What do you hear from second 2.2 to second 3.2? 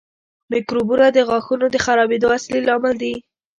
اصلي لامل دي.